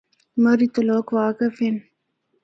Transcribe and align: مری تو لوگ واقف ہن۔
مری 0.41 0.67
تو 0.73 0.81
لوگ 0.89 1.05
واقف 1.17 1.53
ہن۔ 1.63 1.75